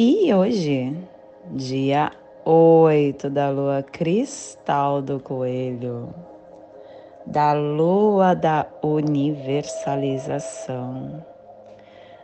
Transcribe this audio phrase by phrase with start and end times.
[0.00, 0.96] E hoje,
[1.50, 2.12] dia
[2.44, 6.14] 8 da lua cristal do coelho,
[7.26, 11.20] da lua da universalização,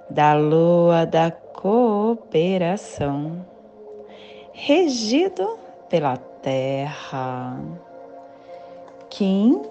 [0.08, 3.44] da lua da cooperação,
[4.52, 7.58] regido pela terra.
[9.10, 9.62] Kim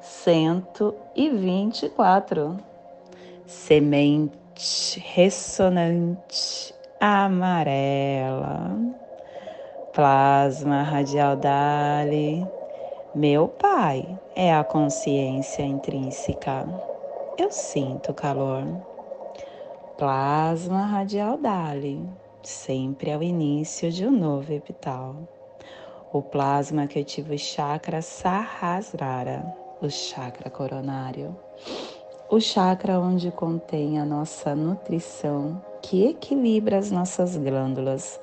[0.00, 2.56] 124.
[3.46, 6.72] Semente ressonante
[7.04, 8.78] amarela.
[9.92, 12.46] Plasma radial Dali.
[13.12, 16.64] Meu pai é a consciência intrínseca.
[17.36, 18.64] Eu sinto calor.
[19.98, 22.08] Plasma radial Dali.
[22.44, 25.16] Sempre é o início de um novo epital
[26.12, 29.42] o plasma que ativa o chakra Sahasrara,
[29.80, 31.34] o chakra coronário,
[32.28, 38.18] o chakra onde contém a nossa nutrição, que equilibra as nossas glândulas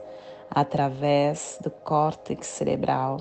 [0.50, 3.20] através do córtex cerebral,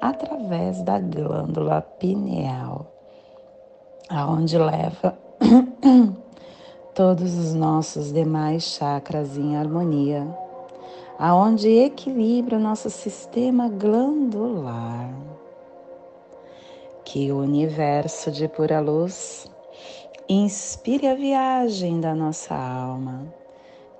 [0.00, 2.86] através da glândula pineal,
[4.10, 5.16] aonde leva
[6.94, 10.26] todos os nossos demais chakras em harmonia
[11.24, 15.14] aonde equilibra o nosso sistema glandular.
[17.04, 19.46] Que o universo de pura luz
[20.28, 23.32] inspire a viagem da nossa alma,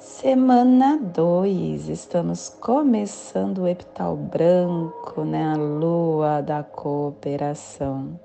[0.00, 5.52] Semana 2, estamos começando o epital branco, né?
[5.52, 8.18] A lua da cooperação.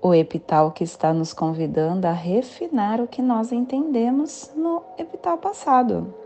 [0.00, 6.23] O epital que está nos convidando a refinar o que nós entendemos no epital passado.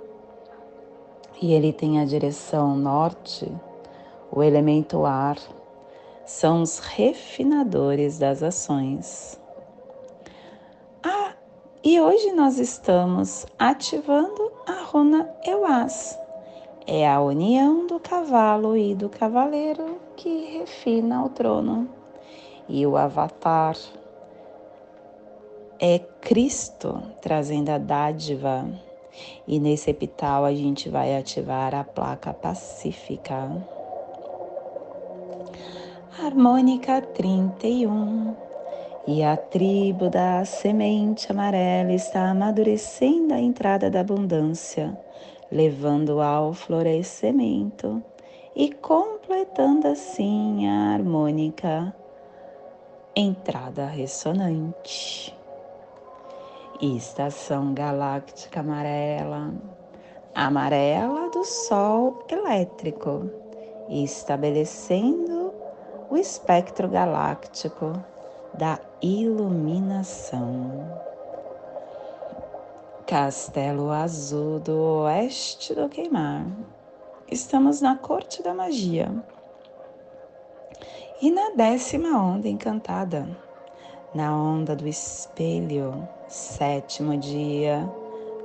[1.40, 3.50] E ele tem a direção norte,
[4.30, 5.38] o elemento ar,
[6.24, 9.38] são os refinadores das ações.
[11.90, 16.18] E hoje nós estamos ativando a runa Euaz.
[16.86, 21.88] É a união do cavalo e do cavaleiro que refina o trono.
[22.68, 23.76] E o avatar
[25.78, 28.68] é Cristo trazendo a dádiva.
[29.46, 33.50] E nesse epital a gente vai ativar a placa pacífica.
[36.20, 38.34] Harmônica 31
[39.06, 44.94] e a tribo da semente amarela está amadurecendo a entrada da abundância,
[45.50, 48.02] levando ao florescimento
[48.54, 51.94] e completando assim a harmônica
[53.16, 55.37] entrada ressonante.
[56.80, 59.52] Estação galáctica amarela,
[60.32, 63.28] amarela do Sol elétrico,
[63.88, 65.52] estabelecendo
[66.08, 67.92] o espectro galáctico
[68.54, 70.88] da iluminação.
[73.08, 76.46] Castelo Azul do Oeste do Queimar.
[77.28, 79.12] Estamos na Corte da Magia.
[81.20, 83.28] E na décima onda encantada,
[84.14, 87.88] na onda do espelho, sétimo dia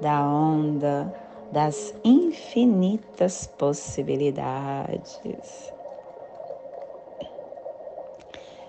[0.01, 1.13] da onda
[1.51, 5.71] das infinitas possibilidades.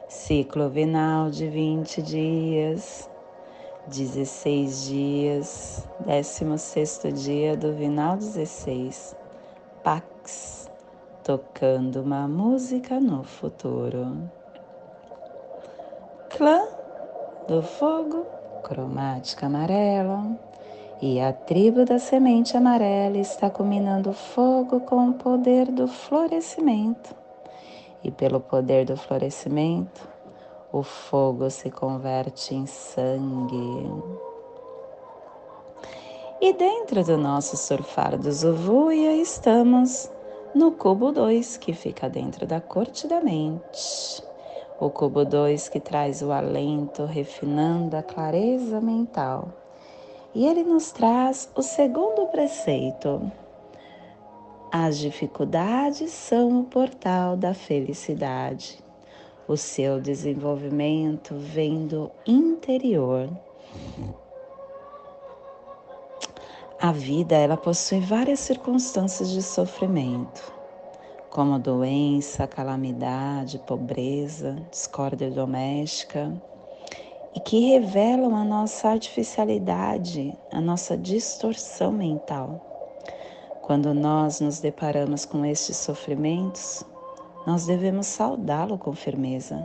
[0.09, 3.09] Ciclo vinal de 20 dias,
[3.89, 9.17] 16 dias, 16 dia do vinal 16,
[9.83, 10.71] Pax,
[11.23, 14.31] tocando uma música no futuro.
[16.31, 16.67] Clã
[17.49, 18.27] do fogo,
[18.65, 20.37] cromática amarela,
[21.03, 27.15] E a tribo da semente amarela está combinando fogo com o poder do florescimento.
[28.03, 30.09] E pelo poder do florescimento,
[30.73, 33.91] o fogo se converte em sangue.
[36.41, 40.11] E dentro do nosso surfar do Zuvuia estamos
[40.55, 44.24] no cubo 2, que fica dentro da corte da mente.
[44.81, 49.49] O cubo 2 que traz o alento, refinando a clareza mental.
[50.35, 53.31] E ele nos traz o segundo preceito.
[54.73, 58.83] As dificuldades são o portal da felicidade.
[59.47, 63.29] O seu desenvolvimento vem do interior.
[66.81, 70.54] A vida ela possui várias circunstâncias de sofrimento,
[71.35, 76.33] como doença, calamidade, pobreza, discórdia doméstica,
[77.35, 82.65] e que revelam a nossa artificialidade, a nossa distorção mental.
[83.63, 86.85] Quando nós nos deparamos com estes sofrimentos,
[87.45, 89.61] nós devemos saudá-lo com firmeza,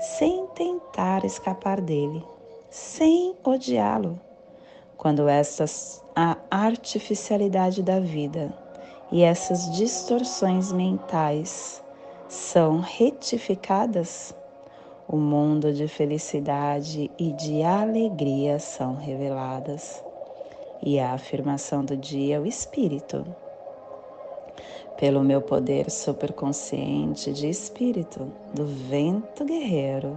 [0.00, 2.24] sem tentar escapar dele,
[2.70, 4.18] sem odiá-lo
[4.96, 8.69] quando essas a artificialidade da vida
[9.12, 11.82] e essas distorções mentais
[12.28, 14.34] são retificadas,
[15.08, 20.04] o mundo de felicidade e de alegria são reveladas.
[20.82, 23.26] E a afirmação do dia é o espírito.
[24.96, 30.16] Pelo meu poder superconsciente de espírito, do vento guerreiro,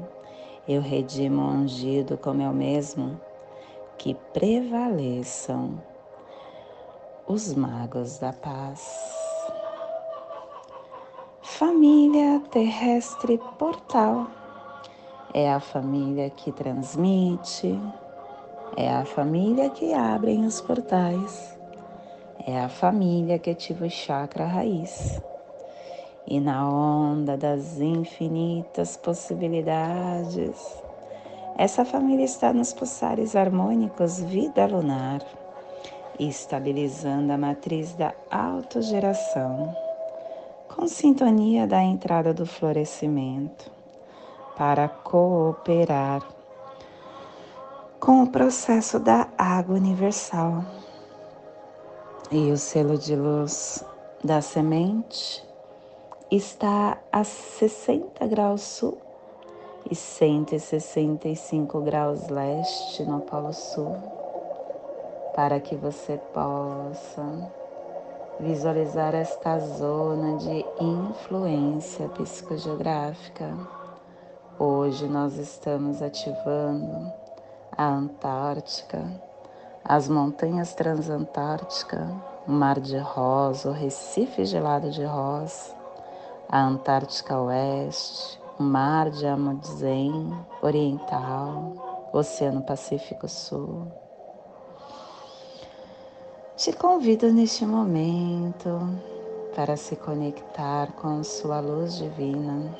[0.68, 3.20] eu redimo ungido como eu mesmo
[3.98, 5.82] que prevaleçam
[7.28, 8.86] os magos da paz.
[11.42, 14.28] Família terrestre portal
[15.34, 17.80] é a família que transmite,
[18.76, 21.58] é a família que abre os portais,
[22.46, 25.22] é a família que ativa o chakra raiz.
[26.28, 30.84] E na onda das infinitas possibilidades,
[31.58, 35.22] essa família está nos pulsares harmônicos vida lunar,
[36.20, 39.76] estabilizando a matriz da autogeração,
[40.68, 43.72] com sintonia da entrada do florescimento,
[44.56, 46.22] para cooperar
[48.00, 50.64] com o processo da água universal.
[52.32, 53.84] E o selo de luz
[54.24, 55.44] da semente
[56.30, 58.98] está a 60 graus sul
[59.90, 63.96] e 165 graus leste no Polo Sul,
[65.36, 67.52] para que você possa
[68.40, 73.56] visualizar esta zona de influência psicogeográfica.
[74.60, 77.12] Hoje nós estamos ativando
[77.76, 79.04] a Antártica,
[79.84, 82.10] as montanhas transantárticas,
[82.48, 85.76] o Mar de Ross, o Recife gelado de Ross,
[86.48, 90.32] a Antártica Oeste, o Mar de Amundsen
[90.62, 94.03] Oriental, Oceano Pacífico Sul.
[96.56, 98.80] Te convido neste momento
[99.56, 102.78] para se conectar com sua luz divina,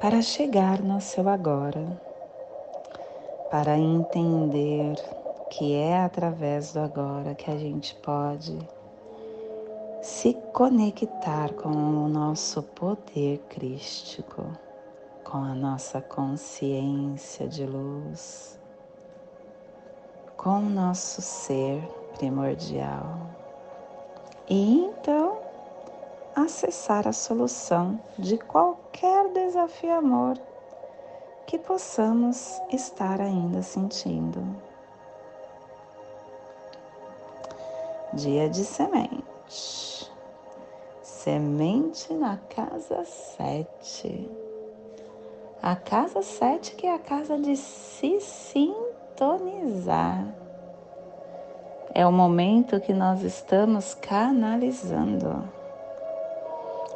[0.00, 1.86] para chegar no seu agora,
[3.50, 4.96] para entender
[5.50, 8.58] que é através do agora que a gente pode
[10.00, 14.46] se conectar com o nosso poder crístico,
[15.22, 18.59] com a nossa consciência de luz,
[20.42, 23.18] com o nosso ser primordial.
[24.48, 25.36] E então
[26.34, 30.40] acessar a solução de qualquer desafio amor
[31.46, 34.42] que possamos estar ainda sentindo.
[38.14, 40.10] Dia de semente
[41.02, 44.26] Semente na casa sete.
[45.62, 48.18] A casa sete que é a casa de se
[49.20, 50.26] sintonizar.
[51.92, 55.44] É o momento que nós estamos canalizando.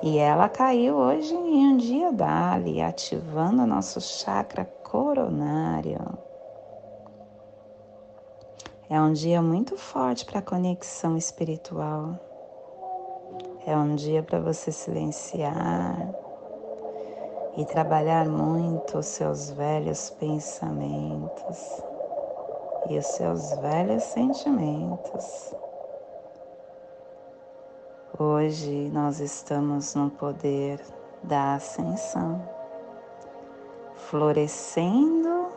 [0.02, 6.00] E ela caiu hoje em um dia dali, ativando nosso chakra coronário.
[8.88, 12.18] É um dia muito forte para a conexão espiritual.
[13.66, 16.14] É um dia para você silenciar
[17.56, 21.93] e trabalhar muito os seus velhos pensamentos
[22.88, 25.54] e os seus velhos sentimentos.
[28.18, 30.80] Hoje nós estamos no poder
[31.22, 32.46] da ascensão,
[33.94, 35.48] florescendo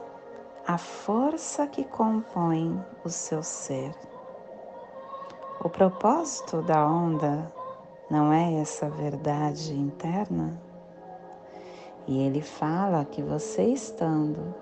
[0.66, 3.94] a força que compõe o seu ser.
[5.64, 7.52] O propósito da onda
[8.10, 10.60] não é essa verdade interna?
[12.08, 14.56] E ele fala que você estando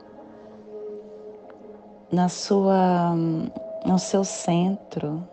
[2.11, 3.13] na sua
[3.85, 5.27] no seu centro,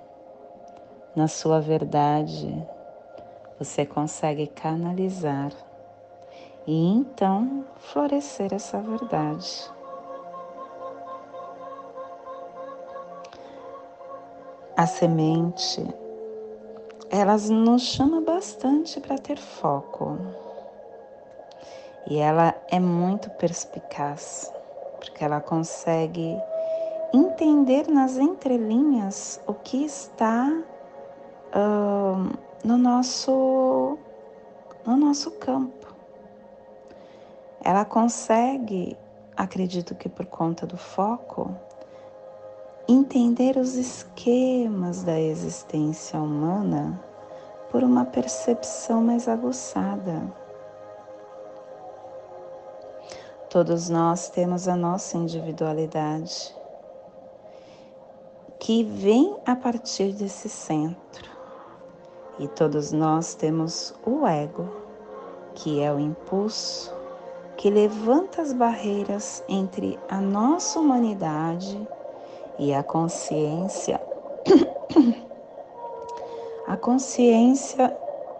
[1.16, 2.66] na sua verdade,
[3.58, 5.52] você consegue canalizar
[6.66, 9.70] e então florescer essa verdade.
[14.76, 15.86] A semente,
[17.10, 20.18] elas nos chama bastante para ter foco.
[22.06, 24.52] E ela é muito perspicaz,
[24.98, 26.36] porque ela consegue
[27.12, 30.50] entender nas entrelinhas o que está
[31.54, 33.98] uh, no nosso
[34.84, 35.94] no nosso campo.
[37.64, 38.96] Ela consegue,
[39.36, 41.54] acredito que por conta do foco,
[42.88, 47.00] entender os esquemas da existência humana
[47.70, 50.22] por uma percepção mais aguçada.
[53.48, 56.54] Todos nós temos a nossa individualidade,
[58.62, 61.28] que vem a partir desse centro.
[62.38, 64.68] E todos nós temos o ego,
[65.52, 66.94] que é o impulso
[67.56, 71.76] que levanta as barreiras entre a nossa humanidade
[72.56, 74.00] e a consciência,
[76.68, 77.96] a consciência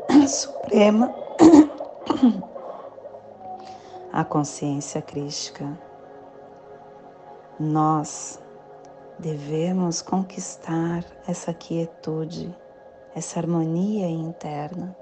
[0.29, 1.13] suprema,
[4.13, 5.77] a consciência crística.
[7.59, 8.41] Nós
[9.23, 12.53] devemos conquistar essa quietude,
[13.15, 14.97] essa harmonia interna,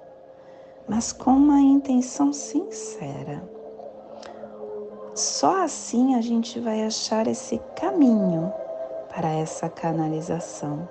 [0.86, 3.42] mas com uma intenção sincera.
[5.14, 8.52] Só assim a gente vai achar esse caminho
[9.08, 10.86] para essa canalização.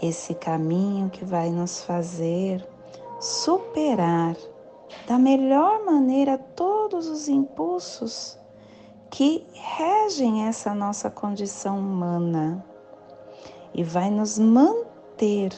[0.00, 2.64] Esse caminho que vai nos fazer
[3.20, 4.36] superar
[5.08, 8.38] da melhor maneira todos os impulsos
[9.12, 12.64] que regem essa nossa condição humana
[13.72, 15.52] e vai nos manter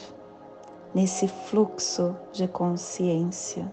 [0.93, 3.71] nesse fluxo de consciência,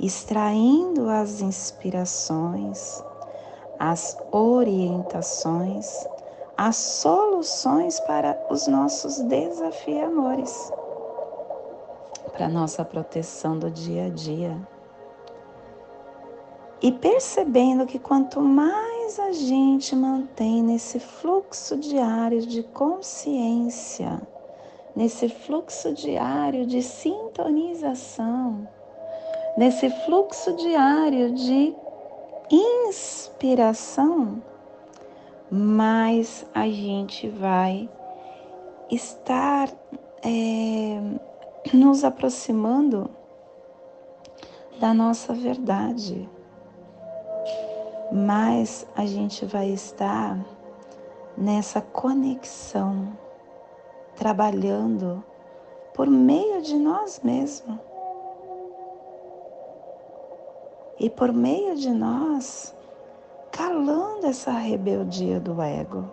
[0.00, 3.04] extraindo as inspirações,
[3.78, 6.06] as orientações
[6.56, 10.72] as soluções para os nossos desafiadores,
[12.32, 14.73] para nossa proteção do dia a dia.
[16.82, 24.20] E percebendo que quanto mais a gente mantém nesse fluxo diário de consciência,
[24.94, 28.68] nesse fluxo diário de sintonização,
[29.56, 31.74] nesse fluxo diário de
[32.50, 34.42] inspiração,
[35.50, 37.88] mais a gente vai
[38.90, 39.70] estar
[40.22, 41.00] é,
[41.72, 43.10] nos aproximando
[44.80, 46.28] da nossa verdade,
[48.12, 50.38] mais a gente vai estar
[51.36, 53.08] nessa conexão,
[54.16, 55.22] trabalhando
[55.94, 57.78] por meio de nós mesmos.
[60.98, 62.74] E por meio de nós,
[63.50, 66.04] calando essa rebeldia do ego,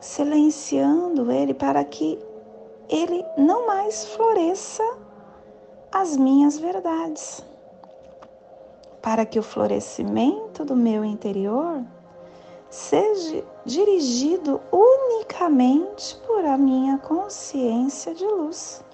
[0.00, 2.18] silenciando ele para que
[2.88, 4.82] ele não mais floresça
[5.90, 7.44] as minhas verdades,
[9.06, 11.80] para que o florescimento do meu interior
[12.68, 18.84] seja dirigido unicamente por a minha consciência de luz.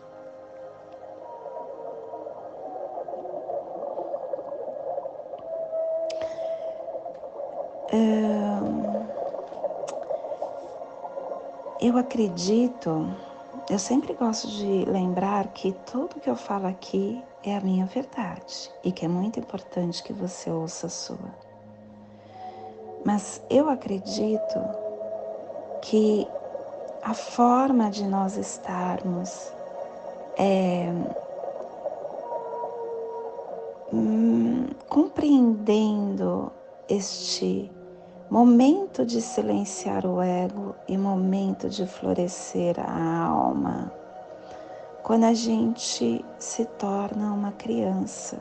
[11.81, 13.09] eu acredito,
[13.69, 18.71] eu sempre gosto de lembrar que tudo que eu falo aqui é a minha verdade
[18.85, 21.35] e que é muito importante que você ouça a sua.
[23.05, 24.59] Mas eu acredito
[25.81, 26.27] que
[27.03, 29.53] a forma de nós estarmos
[30.37, 30.89] é,
[33.93, 36.53] hum, compreendendo
[36.89, 37.71] este
[38.31, 44.02] momento de silenciar o ego e momento de florescer a alma.
[45.13, 48.39] Quando a gente se torna uma criança,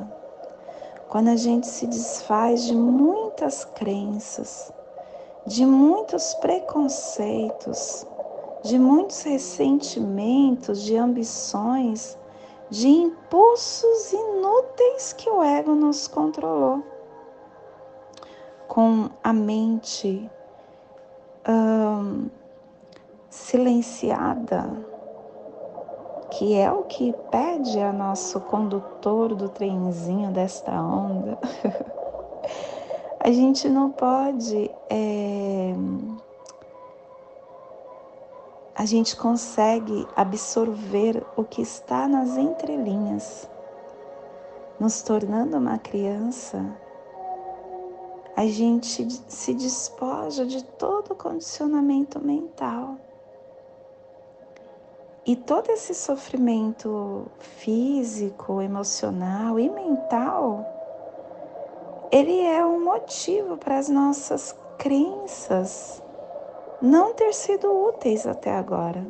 [1.09, 4.71] quando a gente se desfaz de muitas crenças,
[5.45, 8.07] de muitos preconceitos,
[8.63, 12.17] de muitos ressentimentos, de ambições,
[12.69, 16.81] de impulsos inúteis que o ego nos controlou.
[18.69, 20.31] Com a mente
[23.29, 24.90] silenciada,
[26.41, 31.37] que é o que pede a nosso condutor do trenzinho desta onda.
[33.19, 34.71] a gente não pode.
[34.89, 35.71] É,
[38.73, 43.47] a gente consegue absorver o que está nas entrelinhas,
[44.79, 46.75] nos tornando uma criança.
[48.35, 52.97] A gente se despoja de todo o condicionamento mental
[55.25, 60.65] e todo esse sofrimento físico, emocional e mental,
[62.11, 66.01] ele é um motivo para as nossas crenças
[66.81, 69.05] não ter sido úteis até agora.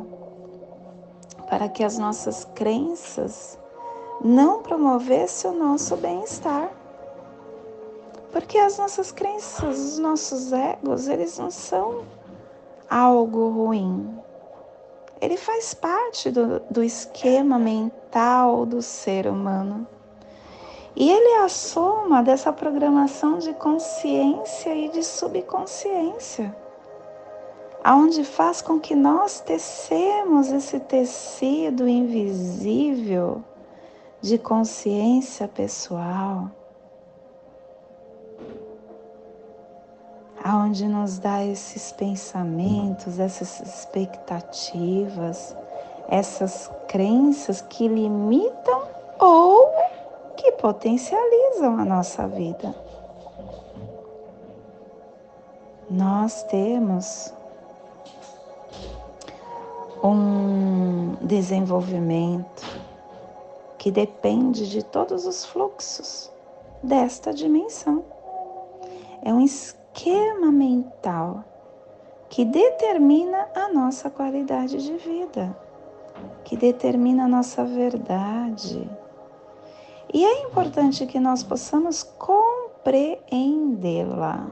[1.50, 3.58] Para que as nossas crenças
[4.24, 6.70] não promovessem o nosso bem-estar.
[8.32, 12.04] Porque as nossas crenças, os nossos egos, eles não são
[12.90, 14.18] algo ruim,
[15.22, 19.88] ele faz parte do, do esquema mental do ser humano.
[20.96, 26.54] E ele é a soma dessa programação de consciência e de subconsciência,
[27.84, 33.44] aonde faz com que nós tecemos esse tecido invisível
[34.22, 36.52] de consciência pessoal
[40.44, 45.56] aonde nos dá esses pensamentos, essas expectativas,
[46.08, 48.84] essas crenças que limitam
[49.20, 49.70] ou
[50.36, 52.76] que potencializam a nossa vida.
[55.90, 57.34] Nós temos
[60.04, 62.66] um desenvolvimento
[63.78, 66.32] que depende de todos os fluxos
[66.82, 68.04] desta dimensão.
[69.24, 69.81] É um esquema
[70.52, 71.44] mental
[72.30, 75.56] que determina a nossa qualidade de vida,
[76.44, 78.88] que determina a nossa verdade.
[80.14, 84.48] E é importante que nós possamos compreendê-la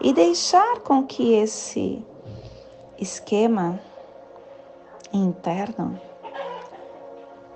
[0.00, 2.04] e deixar com que esse
[2.98, 3.78] esquema
[5.12, 6.00] interno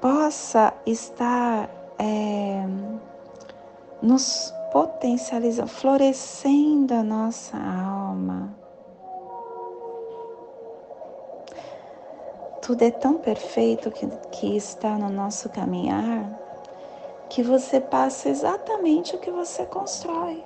[0.01, 2.65] possa estar é,
[4.03, 8.55] nos potencializando, florescendo a nossa alma.
[12.63, 16.39] Tudo é tão perfeito que, que está no nosso caminhar
[17.31, 20.45] que você passa exatamente o que você constrói.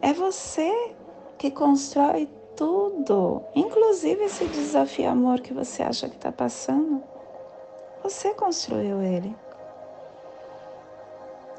[0.00, 0.94] É você
[1.36, 7.02] que constrói tudo, inclusive esse desafio amor que você acha que está passando.
[8.02, 9.36] Você construiu ele.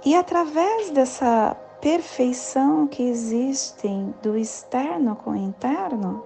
[0.03, 3.87] E através dessa perfeição que existe
[4.23, 6.23] do externo com o interno,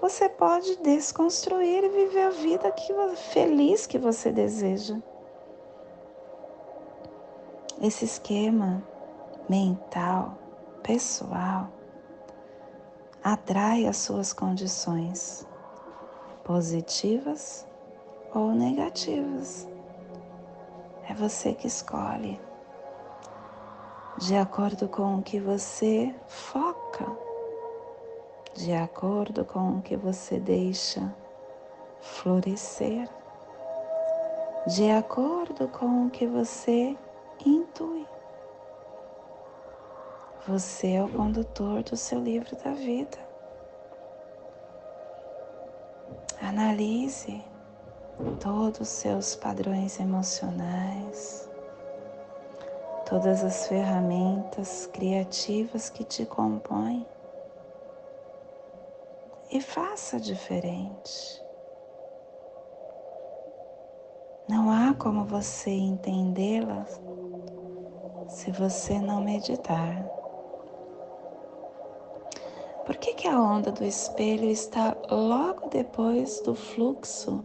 [0.00, 2.94] você pode desconstruir e viver a vida que,
[3.32, 4.98] feliz que você deseja.
[7.82, 8.82] Esse esquema
[9.50, 10.38] mental,
[10.82, 11.68] pessoal,
[13.22, 15.46] atrai as suas condições,
[16.42, 17.66] positivas
[18.34, 19.68] ou negativas.
[21.06, 22.40] É você que escolhe
[24.18, 27.04] de acordo com o que você foca,
[28.54, 31.12] de acordo com o que você deixa
[32.00, 33.08] florescer,
[34.68, 36.96] de acordo com o que você
[37.44, 38.06] intui.
[40.46, 43.18] Você é o condutor do seu livro da vida.
[46.40, 47.42] Analise
[48.40, 51.43] todos os seus padrões emocionais
[53.14, 57.06] todas as ferramentas criativas que te compõem
[59.52, 61.40] e faça diferente.
[64.48, 67.00] Não há como você entendê-las
[68.26, 70.04] se você não meditar.
[72.84, 77.44] Por que, que a onda do espelho está logo depois do fluxo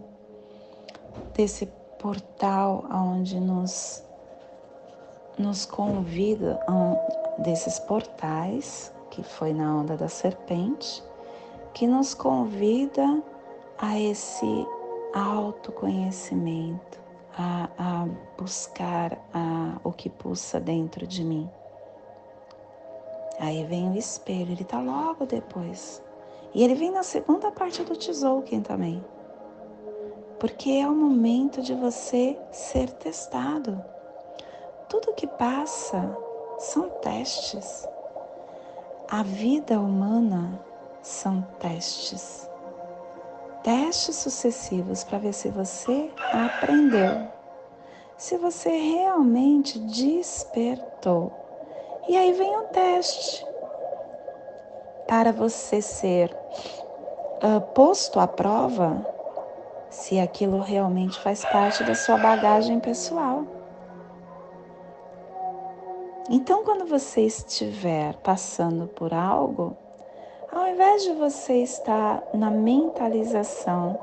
[1.36, 1.67] desse
[1.99, 4.09] portal onde nos
[5.39, 6.97] nos convida a um
[7.39, 11.02] desses portais, que foi na onda da serpente,
[11.73, 13.23] que nos convida
[13.78, 14.67] a esse
[15.13, 16.99] autoconhecimento,
[17.38, 21.49] a, a buscar a, o que pulsa dentro de mim.
[23.39, 26.04] Aí vem o espelho, ele está logo depois.
[26.54, 29.02] E ele vem na segunda parte do Tzolk'in também.
[30.38, 33.82] Porque é o momento de você ser testado
[34.89, 36.17] tudo que passa
[36.58, 37.88] são testes.
[39.10, 40.60] a vida humana
[41.02, 42.49] são testes.
[43.63, 47.28] Testes sucessivos para ver se você aprendeu,
[48.17, 51.32] se você realmente despertou.
[52.08, 53.45] E aí vem o teste
[55.08, 56.36] para você ser
[57.43, 59.06] uh, posto à prova
[59.89, 63.59] se aquilo realmente faz parte da sua bagagem pessoal.
[66.31, 69.75] Então, quando você estiver passando por algo,
[70.51, 73.97] ao invés de você estar na mentalização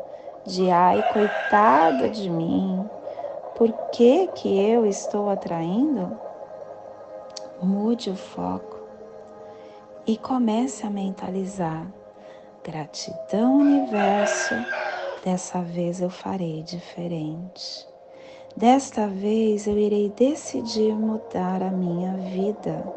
[0.45, 2.85] de ai, coitada de mim,
[3.55, 6.19] por que, que eu estou atraindo?
[7.63, 8.77] Mude o foco
[10.05, 11.87] e comece a mentalizar.
[12.65, 14.55] Gratidão, universo,
[15.25, 17.87] dessa vez eu farei diferente.
[18.57, 22.91] Desta vez eu irei decidir mudar a minha vida.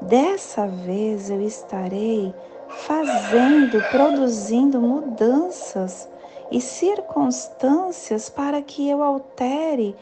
[0.00, 2.32] Dessa vez eu estarei
[2.68, 6.08] fazendo, produzindo mudanças
[6.52, 9.96] e circunstâncias para que eu altere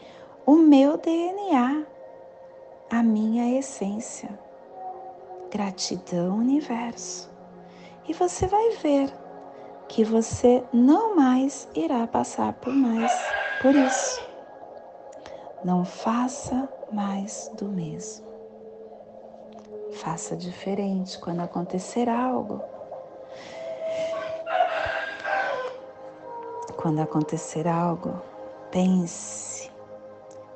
[0.45, 1.83] o meu DNA,
[2.91, 4.29] a minha essência.
[5.49, 7.27] Gratidão, universo.
[8.07, 9.11] E você vai ver
[9.87, 13.11] que você não mais irá passar por mais
[13.59, 14.24] por isso.
[15.65, 18.23] Não faça mais do mesmo.
[19.93, 22.61] Faça diferente quando acontecer algo.
[26.77, 28.21] Quando acontecer algo,
[28.69, 29.71] pense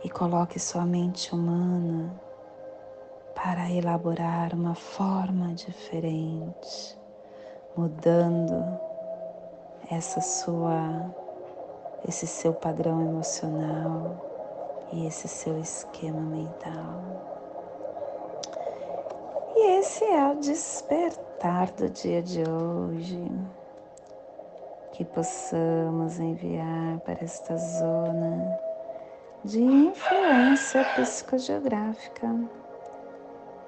[0.04, 2.13] e coloque sua mente humana
[3.34, 6.95] para elaborar uma forma diferente,
[7.76, 8.80] mudando
[9.89, 11.12] essa sua
[12.08, 14.29] esse seu padrão emocional,
[14.91, 17.04] esse seu esquema mental.
[19.56, 23.32] E esse é o despertar do dia de hoje.
[24.93, 28.60] Que possamos enviar para esta zona
[29.45, 32.28] de influência psicogeográfica,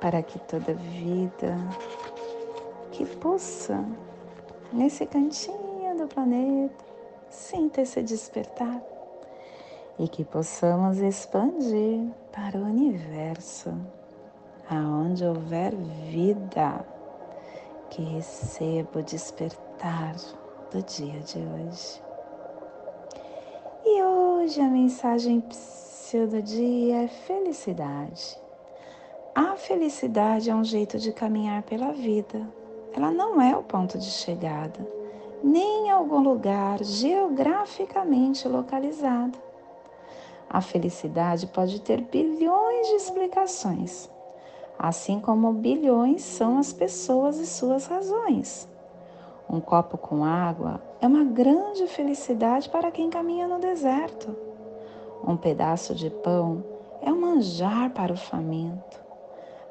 [0.02, 1.56] para que toda vida
[2.92, 3.86] que possa,
[4.74, 6.84] nesse cantinho do planeta,
[7.30, 8.82] sinta esse despertar
[10.02, 13.72] e que possamos expandir para o universo,
[14.68, 15.76] aonde houver
[16.10, 16.84] vida,
[17.92, 20.16] que receba o despertar
[20.72, 22.02] do dia de hoje.
[23.86, 25.44] E hoje a mensagem
[26.12, 28.38] do dia é felicidade.
[29.36, 32.42] A felicidade é um jeito de caminhar pela vida.
[32.92, 34.80] Ela não é o ponto de chegada,
[35.44, 39.51] nem algum lugar geograficamente localizado
[40.54, 44.10] a felicidade pode ter bilhões de explicações,
[44.78, 48.68] assim como bilhões são as pessoas e suas razões.
[49.50, 54.36] Um copo com água é uma grande felicidade para quem caminha no deserto.
[55.26, 56.66] Um pedaço de pão
[57.02, 59.00] é um manjar para o faminto.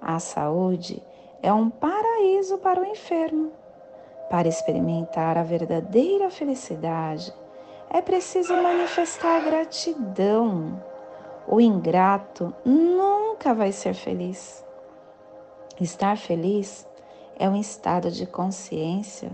[0.01, 1.03] A saúde
[1.43, 3.53] é um paraíso para o enfermo.
[4.31, 7.35] Para experimentar a verdadeira felicidade,
[7.91, 10.83] é preciso manifestar gratidão.
[11.47, 14.65] O ingrato nunca vai ser feliz.
[15.81, 16.87] Estar feliz
[17.37, 19.33] é um estado de consciência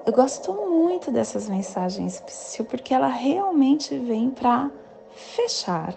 [0.07, 2.23] Eu gosto muito dessas mensagens
[2.69, 4.71] porque ela realmente vem para
[5.15, 5.95] fechar.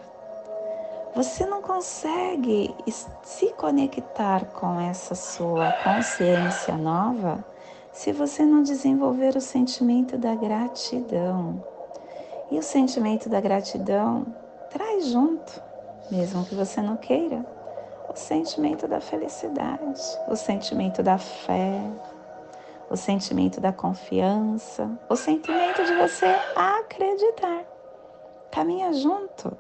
[1.16, 2.76] Você não consegue
[3.22, 7.46] se conectar com essa sua consciência nova
[7.92, 11.64] se você não desenvolver o sentimento da gratidão.
[12.50, 14.26] E o sentimento da gratidão
[14.72, 15.62] traz junto,
[16.10, 17.46] mesmo que você não queira,
[18.10, 21.80] o sentimento da felicidade, o sentimento da fé,
[22.90, 27.73] o sentimento da confiança, o sentimento de você acreditar
[28.54, 29.58] caminha junto.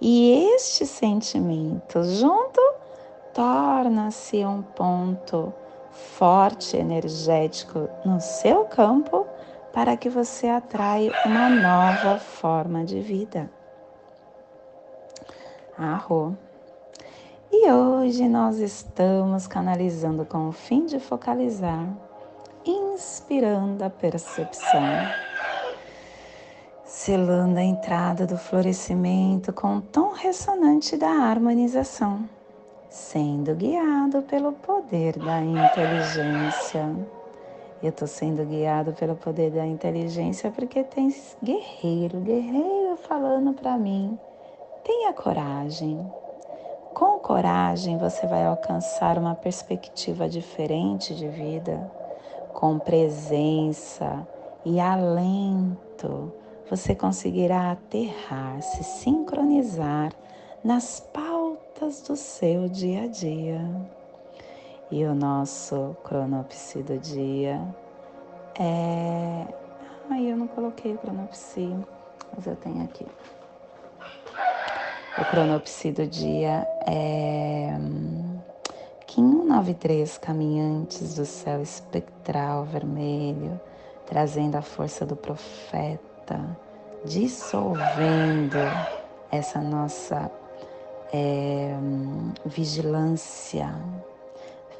[0.00, 2.60] E este sentimento junto
[3.34, 5.52] torna-se um ponto
[5.90, 9.26] forte energético no seu campo
[9.72, 13.50] para que você atraia uma nova forma de vida.
[15.76, 16.38] Arro.
[17.50, 21.84] E hoje nós estamos canalizando com o fim de focalizar,
[22.64, 24.80] inspirando a percepção
[26.90, 32.28] selando a entrada do florescimento com o tom ressonante da harmonização,
[32.88, 36.92] sendo guiado pelo poder da inteligência.
[37.80, 44.18] Eu estou sendo guiado pelo poder da inteligência porque tem guerreiro, guerreiro falando para mim.
[44.82, 46.04] Tenha coragem.
[46.92, 51.88] Com coragem você vai alcançar uma perspectiva diferente de vida,
[52.52, 54.26] com presença
[54.64, 56.39] e alento.
[56.70, 60.12] Você conseguirá aterrar, se sincronizar
[60.62, 63.60] nas pautas do seu dia a dia.
[64.88, 67.60] E o nosso cronopsi do dia
[68.56, 69.46] é.
[70.08, 71.74] Ai, eu não coloquei o cronopsi,
[72.36, 73.06] mas eu tenho aqui.
[75.18, 77.74] O cronopsi do dia é.
[79.08, 83.60] Kim 193, Caminhantes do Céu Espectral Vermelho,
[84.06, 86.09] trazendo a força do profeta,
[87.04, 88.58] dissolvendo
[89.30, 90.30] essa nossa
[91.12, 91.74] é,
[92.44, 93.74] vigilância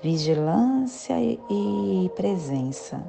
[0.03, 3.01] vigilância e, presença.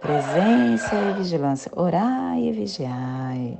[0.00, 1.70] Presença e vigilância.
[1.76, 3.58] Orai e vigiai.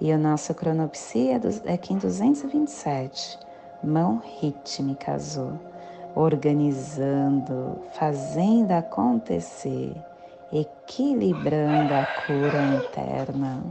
[0.00, 3.38] E o nosso cronopsia é aqui em 227.
[3.82, 5.58] Mão rítmica azul.
[6.14, 9.92] Organizando, fazendo acontecer,
[10.52, 13.62] equilibrando a cura interna.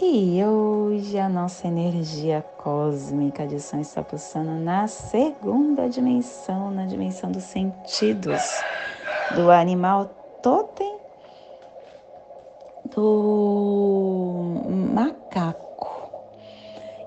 [0.00, 7.32] E hoje a nossa energia cósmica de som está pulsando na segunda dimensão, na dimensão
[7.32, 8.40] dos sentidos,
[9.34, 10.06] do animal
[10.40, 10.98] totem,
[12.94, 14.62] do
[14.94, 15.68] macaco.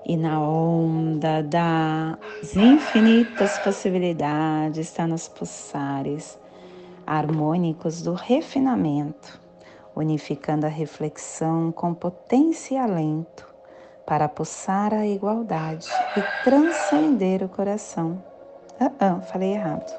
[0.04, 6.41] E na onda das infinitas possibilidades está nos pulsares
[7.18, 9.42] harmônicos do refinamento
[9.94, 13.46] unificando a reflexão com potência e alento
[14.06, 18.22] para pulsar a igualdade e transcender o coração.
[18.80, 19.92] Ah, ah, falei errado.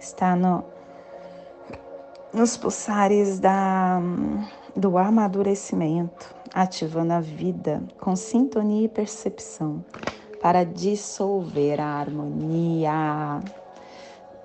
[0.00, 0.64] Está no,
[2.32, 4.00] nos pulsares da,
[4.74, 9.84] do amadurecimento, ativando a vida com sintonia e percepção
[10.40, 13.40] para dissolver a harmonia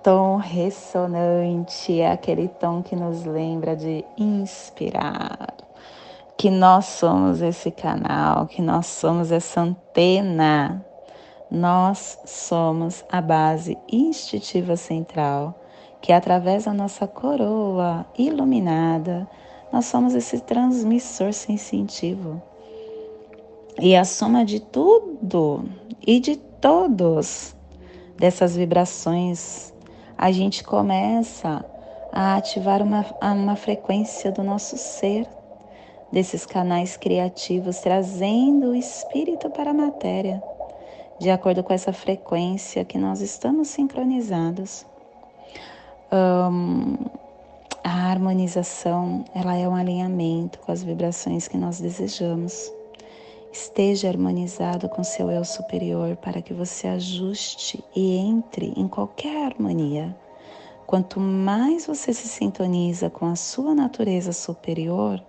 [0.03, 5.55] tom ressonante, é aquele tom que nos lembra de inspirar,
[6.37, 10.85] que nós somos esse canal, que nós somos essa antena.
[11.49, 15.53] Nós somos a base instintiva central,
[16.01, 19.27] que através da nossa coroa iluminada,
[19.71, 22.41] nós somos esse transmissor sensitivo.
[23.79, 25.63] E a soma de tudo
[26.05, 27.55] e de todos
[28.17, 29.72] dessas vibrações
[30.23, 31.65] a gente começa
[32.09, 35.27] a ativar uma, uma frequência do nosso ser,
[36.13, 40.41] desses canais criativos, trazendo o espírito para a matéria,
[41.19, 44.85] de acordo com essa frequência que nós estamos sincronizados.
[46.09, 46.95] Um,
[47.83, 52.71] a harmonização, ela é um alinhamento com as vibrações que nós desejamos.
[53.53, 60.17] Esteja harmonizado com seu eu superior para que você ajuste e entre em qualquer harmonia.
[60.87, 65.23] Quanto mais você se sintoniza com a sua natureza superior,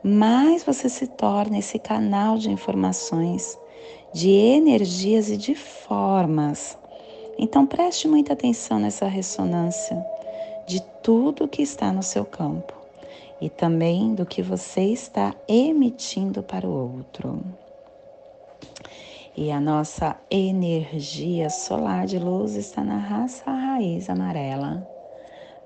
[0.00, 3.58] mais você se torna esse canal de informações,
[4.14, 6.78] de energias e de formas.
[7.36, 10.06] Então preste muita atenção nessa ressonância
[10.68, 12.75] de tudo que está no seu campo
[13.40, 17.42] e também do que você está emitindo para o outro.
[19.36, 24.88] E a nossa energia solar de luz está na raça raiz amarela,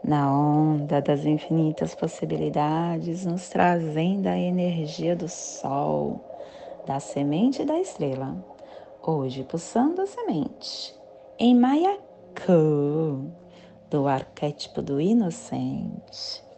[0.02, 6.20] na onda das infinitas possibilidades, nos trazendo a energia do sol,
[6.84, 8.44] da semente e da estrela.
[9.00, 10.92] Hoje, pulsando a semente
[11.38, 13.20] em Mayakã,
[13.88, 16.49] do arquétipo do inocente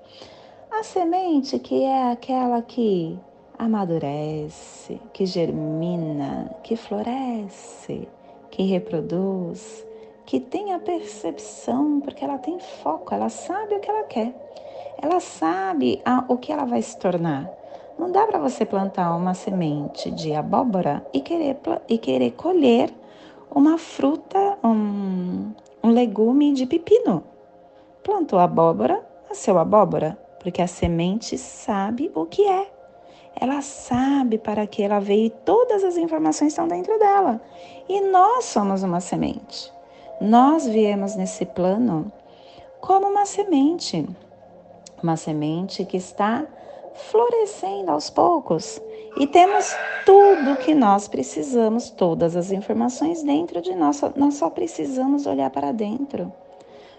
[0.73, 3.19] a semente que é aquela que
[3.59, 8.09] amadurece, que germina, que floresce,
[8.51, 9.87] que reproduz,
[10.25, 14.35] que tem a percepção, porque ela tem foco, ela sabe o que ela quer,
[15.01, 17.51] ela sabe a, o que ela vai se tornar.
[17.99, 22.93] Não dá para você plantar uma semente de abóbora e querer, e querer colher
[23.55, 25.53] uma fruta, um,
[25.85, 27.23] um legume de pepino.
[28.03, 32.71] Plantou abóbora, nasceu abóbora porque a semente sabe o que é.
[33.41, 37.41] Ela sabe para que ela veio e todas as informações estão dentro dela.
[37.89, 39.73] E nós somos uma semente.
[40.21, 42.13] Nós viemos nesse plano
[42.81, 44.07] como uma semente.
[45.03, 46.47] Uma semente que está
[46.95, 48.81] florescendo aos poucos.
[49.17, 49.75] E temos
[50.05, 54.01] tudo que nós precisamos, todas as informações dentro de nós.
[54.17, 56.33] Nós só precisamos olhar para dentro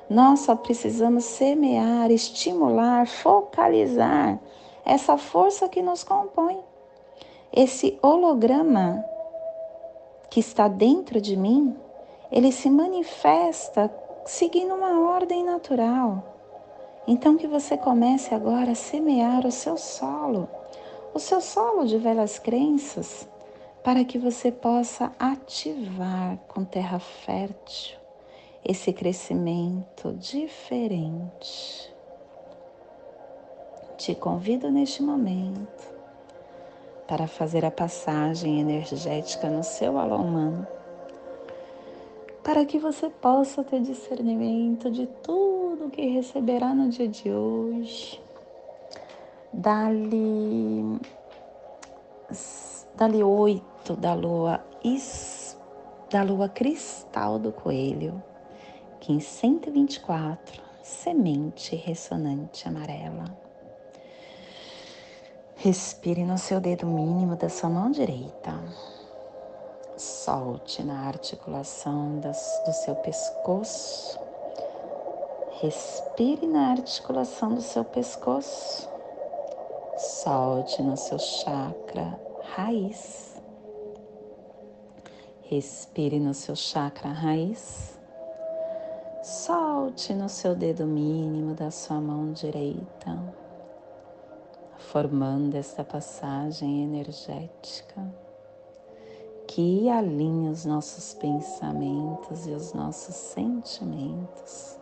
[0.09, 4.37] Nós só precisamos semear, estimular, focalizar
[4.85, 6.59] essa força que nos compõe.
[7.51, 9.03] Esse holograma
[10.29, 11.75] que está dentro de mim,
[12.31, 13.93] ele se manifesta
[14.25, 16.23] seguindo uma ordem natural.
[17.07, 20.49] Então que você comece agora a semear o seu solo,
[21.13, 23.27] o seu solo de velhas crenças,
[23.83, 28.02] para que você possa ativar com terra fértil
[28.65, 31.93] esse crescimento diferente.
[33.97, 35.93] Te convido neste momento
[37.07, 40.65] para fazer a passagem energética no seu alô humano,
[42.43, 48.21] para que você possa ter discernimento de tudo que receberá no dia de hoje.
[49.51, 50.99] Dali,
[52.95, 54.65] dali oito da lua,
[56.09, 58.21] da lua cristal do coelho,
[59.11, 63.43] em 124, semente ressonante amarela
[65.63, 68.53] Respire no seu dedo mínimo da sua mão direita.
[69.95, 74.19] Solte na articulação das, do seu pescoço.
[75.61, 78.89] Respire na articulação do seu pescoço.
[79.95, 82.19] Solte no seu chakra
[82.55, 83.41] raiz.
[85.43, 87.92] Respire no seu chakra raiz.
[89.23, 93.17] Solte no seu dedo mínimo da sua mão direita
[94.77, 98.05] formando esta passagem energética
[99.47, 104.77] que alinha os nossos pensamentos e os nossos sentimentos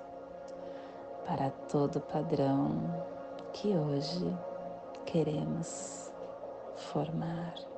[1.28, 2.82] para todo o padrão
[3.54, 4.36] que hoje
[5.06, 6.12] queremos
[6.76, 7.71] formar.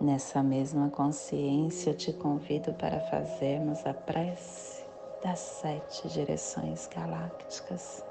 [0.00, 4.84] Nessa mesma consciência eu te convido para fazermos a prece
[5.22, 8.04] das sete direções galácticas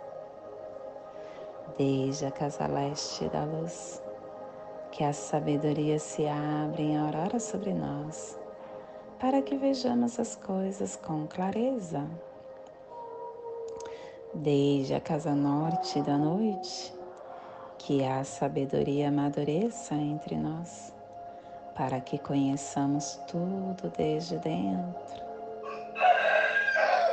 [1.77, 4.01] desde a casa leste da luz,
[4.91, 8.39] que a sabedoria se abre em aurora sobre nós,
[9.19, 12.07] para que vejamos as coisas com clareza.
[14.33, 16.93] Desde a casa norte da noite,
[17.77, 20.93] que a sabedoria amadureça entre nós,
[21.75, 25.25] para que conheçamos tudo desde dentro.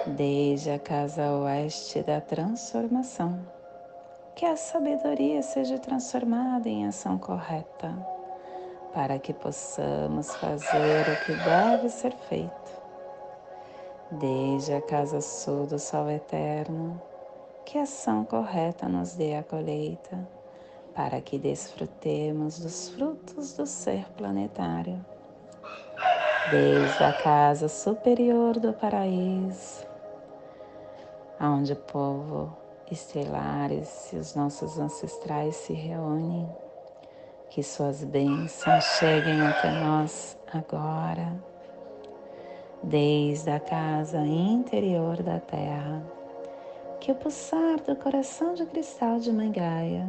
[0.06, 3.40] Desde a casa oeste da transformação,
[4.34, 7.94] que a sabedoria seja transformada em ação correta,
[8.94, 12.82] para que possamos fazer o que deve ser feito.
[14.12, 17.00] Desde a casa sul do sol eterno,
[17.64, 20.18] que a ação correta nos dê a colheita,
[20.94, 25.04] para que desfrutemos dos frutos do ser planetário.
[26.50, 29.86] Desde a casa superior do paraíso,
[31.40, 32.56] onde o povo
[32.90, 36.48] estelares e os nossos ancestrais se reúnem,
[37.48, 41.32] que suas bênçãos cheguem até nós agora,
[42.82, 46.02] desde a casa interior da Terra,
[47.00, 50.08] que o pulsar do coração de cristal de Mangaia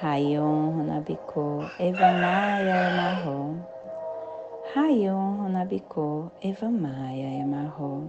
[0.00, 3.58] Rayon Runabiko Evamaya Emarro.
[4.72, 8.06] Rayon Runabiko Evamaya Emarro.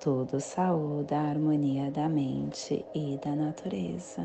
[0.00, 4.24] Tudo saúde a harmonia da mente e da natureza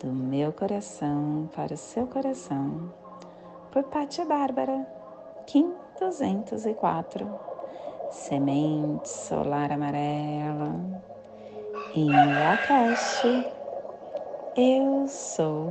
[0.00, 2.90] do meu coração para o seu coração,
[3.70, 4.86] por Pátia Bárbara,
[5.46, 5.70] Kim
[6.00, 7.28] 204,
[8.10, 10.74] Semente Solar Amarela,
[11.94, 13.55] em Lacache,
[14.56, 15.70] eu sou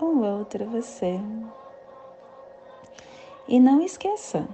[0.00, 1.20] um outro você.
[3.46, 4.46] E não esqueça,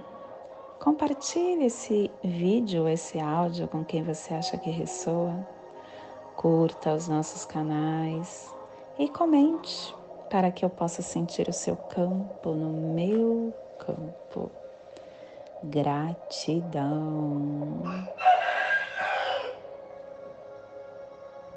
[0.79, 5.35] compartilhe esse vídeo, esse áudio com quem você acha que ressoa.
[6.35, 8.53] Curta os nossos canais,
[8.99, 9.95] e comente
[10.29, 14.51] para que eu possa sentir o seu campo no meu campo.
[15.63, 16.85] Gratidão.